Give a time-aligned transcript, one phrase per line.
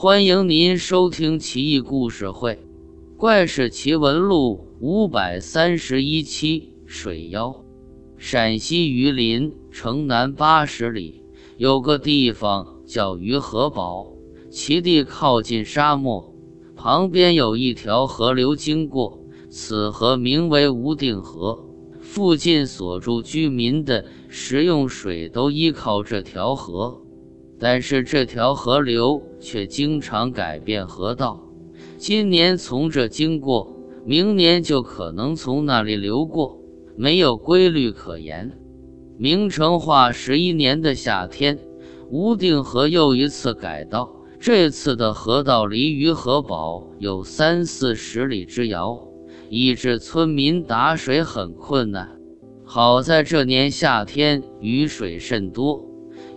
[0.00, 2.52] 欢迎您收听《奇异故事会·
[3.16, 6.72] 怪事奇闻录》五百三十一期。
[6.86, 7.64] 水妖。
[8.16, 11.24] 陕西榆林城南八十里
[11.56, 14.12] 有个地方叫鱼河堡，
[14.48, 16.32] 其地靠近沙漠，
[16.76, 19.18] 旁边有一条河流经过，
[19.50, 21.66] 此河名为无定河。
[22.00, 27.02] 附近所住居民的食用水都依靠这条河。
[27.58, 31.42] 但是这条河流却经常改变河道，
[31.96, 36.60] 今年从这经过，明年就可能从那里流过，
[36.96, 38.52] 没有规律可言。
[39.16, 41.58] 明成化十一年的夏天，
[42.08, 49.08] 无定河又一次改道，这次的河道离鱼河堡有三四十里之遥，
[49.50, 52.08] 以致村民打水很困难。
[52.64, 55.87] 好在这年夏天雨水甚多。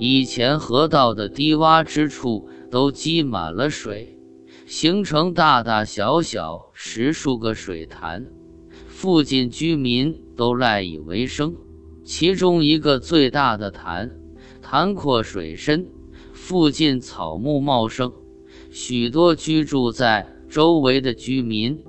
[0.03, 4.17] 以前河道的低洼之处都积满了水，
[4.65, 8.25] 形成大大小小十数个水潭，
[8.87, 11.53] 附近居民都赖以为生。
[12.03, 14.09] 其中一个最大的潭，
[14.59, 15.85] 潭阔水深，
[16.33, 18.11] 附近草木茂盛，
[18.71, 21.79] 许多居住在周围的居民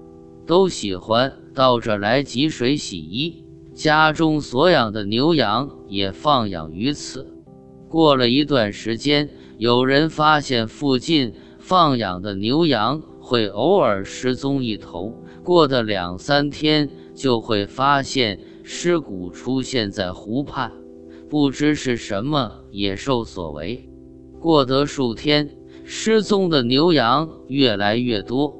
[0.47, 7.39] 都喜欢到这来汲水洗衣，家中所养的牛羊也放养于此。
[7.93, 20.73] 过了一段时间，有人发现附近放养的牛羊会偶尔失踪一头，过的两三天就会发现尸骨出现在湖畔，
[21.29, 23.87] 不知是什么野兽所为。
[24.41, 25.51] 过得数天，
[25.85, 28.57] 失踪的牛羊越来越多，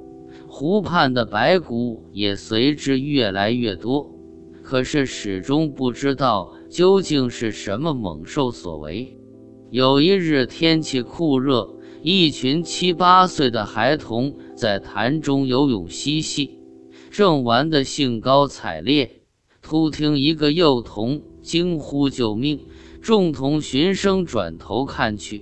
[0.47, 4.14] 湖畔的白骨也随之越来越多，
[4.62, 9.16] 可是始终不知道究竟是什么猛兽所为。
[9.73, 16.59] 有一日天气酷热，一群七八岁的孩童在潭中游泳嬉戏，
[17.11, 19.23] 正玩得兴高采烈。
[19.62, 22.61] 突听一个幼童惊呼救命，
[23.00, 25.41] 众童循声转头看去，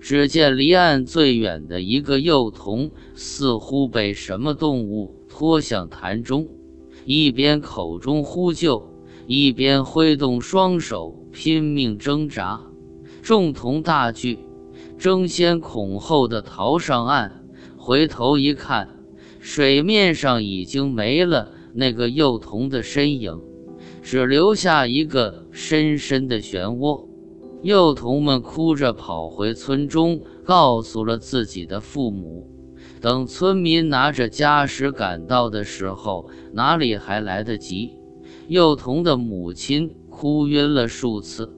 [0.00, 6.46] 只见离岸最远的一个幼童似乎被什么动物拖向潭中，
[7.04, 8.88] 一边口中呼救，
[9.26, 12.60] 一边挥动双手拼命挣扎。
[13.24, 14.38] 众童大惧，
[14.98, 17.42] 争先恐后的逃上岸。
[17.78, 18.86] 回头一看，
[19.40, 23.40] 水面上已经没了那个幼童的身影，
[24.02, 27.08] 只留下一个深深的漩涡。
[27.62, 32.46] 幼童们哭着跑回村中，告诉了自己的父母。
[33.00, 37.96] 等村民拿着家什赶到的时候，哪里还来得及？
[38.48, 41.50] 幼童的母亲哭晕了数次。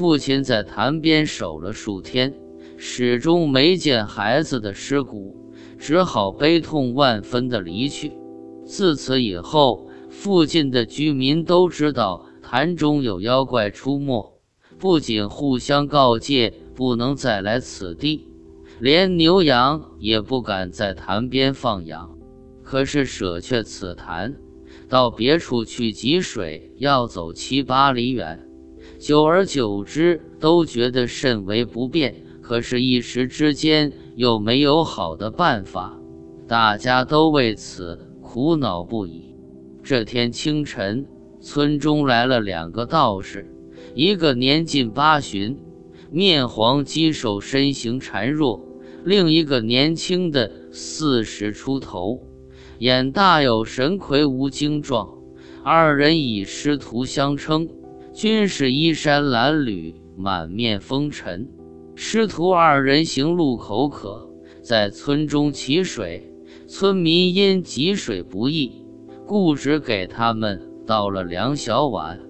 [0.00, 2.32] 父亲在潭边守了数天，
[2.78, 8.10] 始终没见孩子的尸骨，只好悲痛万分地离去。
[8.64, 14.40] 自此以后，附近的居民都知道潭中有妖怪出没，
[14.78, 18.26] 不仅互相告诫不能再来此地，
[18.78, 22.16] 连牛羊也不敢在潭边放养。
[22.62, 24.34] 可是舍却此潭，
[24.88, 28.46] 到别处去汲水，要走七八里远。
[29.00, 32.14] 久而久之，都觉得甚为不便。
[32.42, 35.98] 可是，一时之间又没有好的办法，
[36.46, 39.34] 大家都为此苦恼不已。
[39.82, 41.06] 这天清晨，
[41.40, 43.50] 村中来了两个道士，
[43.94, 45.56] 一个年近八旬，
[46.10, 48.60] 面黄肌瘦，身形孱弱；
[49.02, 52.20] 另一个年轻的四十出头，
[52.80, 55.08] 眼大有神，魁梧精壮。
[55.64, 57.66] 二人以师徒相称。
[58.12, 61.48] 均是衣衫褴褛、满面风尘。
[61.94, 64.28] 师徒二人行路口渴，
[64.62, 66.26] 在村中汲水。
[66.66, 68.84] 村民因汲水不易，
[69.26, 72.20] 故只给他们倒了两小碗。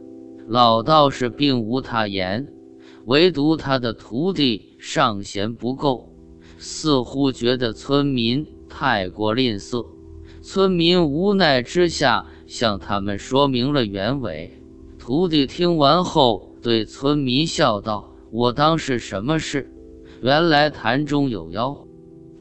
[0.46, 2.46] 老道士并无他言，
[3.06, 6.14] 唯独他的徒弟尚嫌不够，
[6.58, 9.86] 似乎觉得村民太过吝啬。
[10.42, 14.59] 村民无奈之下，向他们说明了原委。
[15.10, 19.68] 徒弟听完后，对村民笑道：“我当是什么事？
[20.22, 21.84] 原来潭中有妖。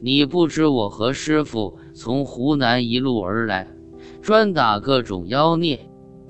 [0.00, 3.66] 你不知我和师傅从湖南一路而来，
[4.22, 5.80] 专打各种妖孽。”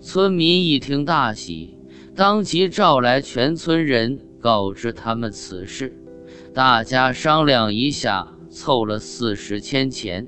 [0.01, 1.77] 村民一听大喜，
[2.17, 5.95] 当即召来全村人，告知他们此事。
[6.55, 10.27] 大家商量一下，凑了四十千钱，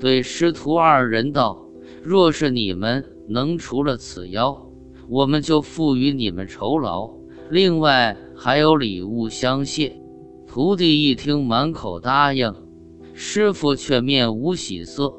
[0.00, 1.66] 对师徒二人道
[2.02, 4.58] ：“若是你们能除了此妖，”
[5.12, 7.10] 我们就付予你们酬劳，
[7.50, 9.94] 另外还有礼物相谢。
[10.46, 12.50] 徒弟一听，满口答应，
[13.12, 15.12] 师傅却面无喜色，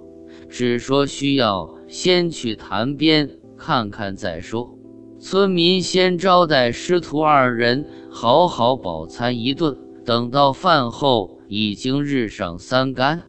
[0.50, 4.76] 只说需要先去潭边看看再说。
[5.20, 13.22] 村民先招待师徒二人好好饱餐一顿，等到饭后，已经日上三竿。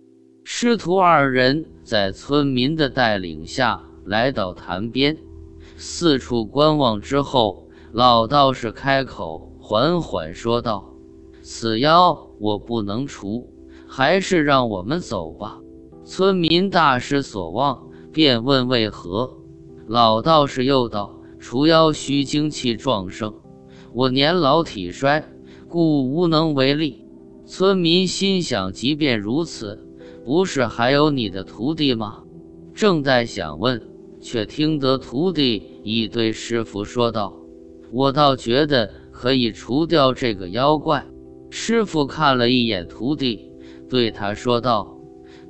[0.45, 5.19] 师徒二人在村民的带领下来到潭边，
[5.77, 10.95] 四处观望之后，老道士开口，缓缓说道
[11.43, 13.53] ：“此妖我不能除，
[13.87, 15.61] 还是让我们走吧。”
[16.05, 19.39] 村民大失所望，便问为何。
[19.87, 21.21] 老道士又道。
[21.47, 23.35] 除妖需精气壮盛，
[23.93, 25.23] 我年老体衰，
[25.69, 27.05] 故无能为力。
[27.45, 29.87] 村民心想：即便如此，
[30.25, 32.23] 不是还有你的徒弟吗？
[32.73, 33.87] 正在想问，
[34.25, 37.37] 却听得徒弟已对师傅说道
[37.93, 41.05] ：“我倒觉得可以除掉这个妖怪。”
[41.53, 43.53] 师傅看了一眼徒弟，
[43.87, 44.99] 对他说道：“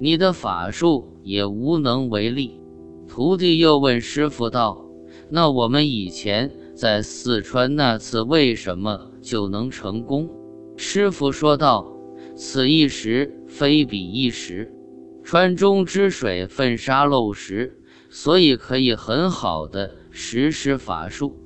[0.00, 2.60] 你的法术也无能为力。”
[3.06, 4.84] 徒弟又问师傅道。
[5.30, 10.28] 那我们以前在四川那次为什么就能成功？
[10.76, 11.96] 师傅说道
[12.34, 14.74] ：“此一时非彼一时，
[15.22, 17.78] 川中之水粪沙漏石，
[18.16, 21.36] 所以可以很好的实施法术。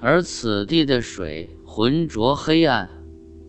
[0.00, 2.88] 而此地的水浑浊黑暗，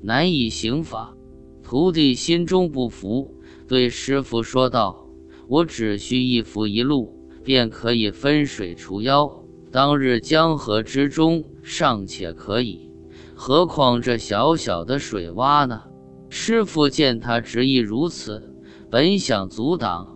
[0.02, 1.16] 难以行法。”
[1.64, 3.34] 徒弟心中不服，
[3.66, 5.08] 对师傅说道
[5.48, 9.42] ：“我只需一符一路，便可以分水除妖。”
[9.72, 12.92] 当日江河之中尚且可以，
[13.36, 15.84] 何况这小小的水洼呢？
[16.30, 18.54] 师傅见他执意如此，
[18.90, 20.15] 本想阻挡，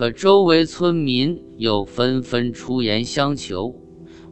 [0.00, 3.74] 可周围村民又纷纷出言相求，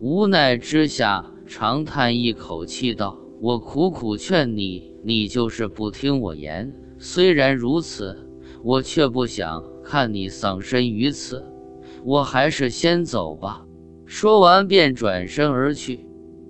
[0.00, 6.74] 无奈之下长叹一口气道：“我苦苦劝你，你就是不听我言。
[6.98, 8.16] 虽然如此，
[8.64, 11.44] 我却不想看你丧身于此，
[12.02, 13.66] 我还是先走吧。”
[14.08, 16.06] 说完，便转身而去。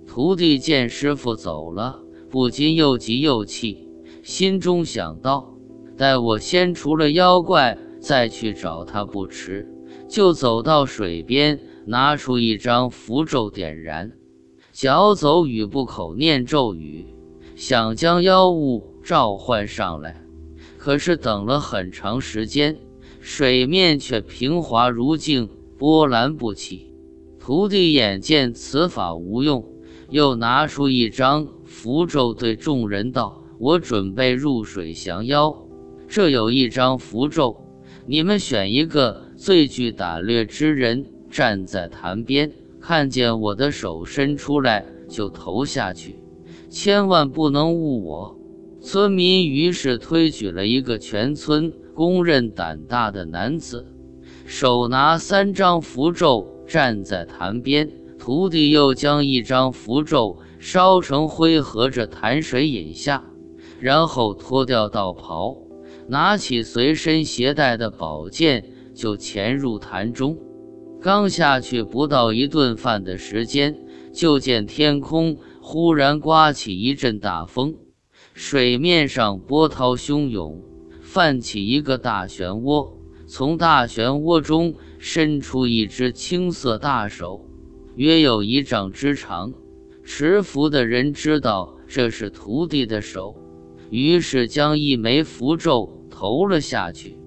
[0.07, 1.99] 徒弟见师傅走了，
[2.29, 3.89] 不禁又急又气，
[4.23, 5.57] 心中想到：
[5.97, 9.67] 待我先除了妖怪，再去找他不迟。
[10.07, 14.11] 就走到水边，拿出一张符咒，点燃，
[14.71, 17.05] 脚走雨步，口念咒语，
[17.55, 20.23] 想将妖物召唤上来。
[20.77, 22.77] 可是等了很长时间，
[23.19, 26.93] 水面却平滑如镜，波澜不起。
[27.39, 29.65] 徒弟眼见此法无用，
[30.09, 35.55] 又拿出一张符咒，对众人道：“我准备入水降妖，
[36.07, 37.55] 这有一张符咒，
[38.11, 42.51] 你们选一个最具胆略之人，站在潭边，
[42.81, 46.15] 看见我的手伸出来就投下去，
[46.71, 48.35] 千万不能误我。”
[48.81, 53.85] 村民于是推举了一个全村公认胆大的男子，
[54.43, 56.65] 手拿三张符咒。
[56.67, 63.23] 站在潭边，徒弟又将一张符咒烧成灰，和着潭水饮下，
[63.79, 65.55] 然后脱掉道袍，
[66.09, 70.37] 拿起随身携带的宝剑，就潜入潭中。
[71.01, 73.77] 刚下去不到一顿饭的时间，
[74.11, 77.75] 就见天空忽然刮起一阵大风，
[78.33, 80.61] 水面上波涛汹涌，
[81.01, 82.93] 泛起一个大漩涡。
[83.27, 84.75] 从大漩涡中。
[85.01, 87.45] 伸出一只青色大手，
[87.95, 89.53] 约有一丈之长。
[90.03, 93.33] 持符的人知道这是徒弟的手，
[93.89, 97.17] 于是将一枚符咒投了下去。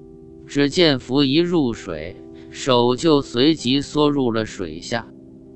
[0.46, 2.14] 只见符一入水，
[2.50, 5.08] 手就随即缩入了水下。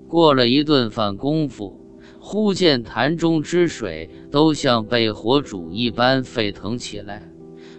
[0.08, 1.78] 过了一顿饭功夫，
[2.18, 7.30] 忽见潭中之水都像被火煮一般沸腾起来，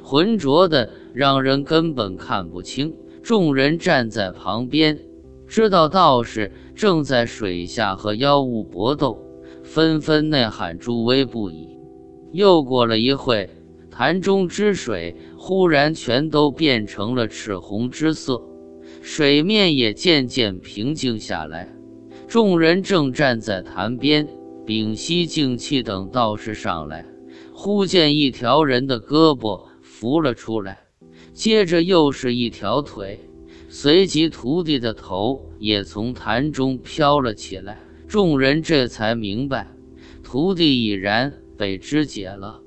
[0.04, 2.94] 浑浊的让人根本看不清。
[3.24, 5.00] 众人站在旁边，
[5.48, 9.18] 知道道士正在水下和妖物搏斗，
[9.64, 11.68] 纷纷呐喊助威不已。
[12.32, 13.50] 又过了一会，
[13.98, 18.40] 潭中之水忽然全都变成了赤红之色，
[19.02, 21.76] 水面也渐渐平静下来。
[22.28, 24.28] 众人正站在潭边，
[24.68, 27.08] 屏息静气，等道士上来，
[27.52, 30.78] 忽见一条人的胳膊浮了出来。
[31.34, 33.20] 接着又是一条腿，
[33.68, 37.80] 随即徒弟的头也从潭中飘了起来。
[38.08, 39.66] 众人这才明白，
[40.24, 42.62] 徒弟已然被肢解了。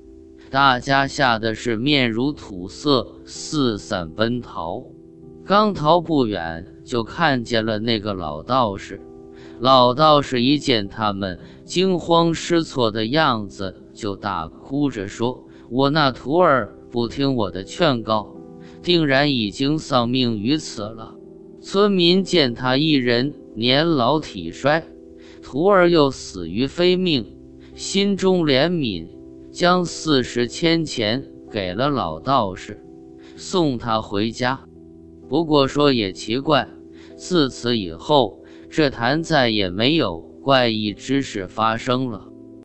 [0.51, 4.83] 大家吓得是面如土色，四散奔逃。
[5.45, 8.99] 刚逃不远，就看见了那个老道士。
[9.61, 15.41] 老道士一见他们惊慌失措的样子，就大哭着说
[15.71, 18.35] ：“我那徒儿不听我的劝告。”
[18.83, 21.15] 定然已经丧命于此了。
[21.61, 24.83] 村民见他一人年老体衰，
[25.41, 27.25] 徒儿又死于非命，
[27.73, 29.07] 心中怜悯，
[29.51, 32.81] 将四十千钱给了老道士，
[33.35, 34.59] 送他回家。
[35.27, 36.67] 不过说也奇怪，
[37.17, 42.30] 自此以后，这坛再也没有怪异之事发生了。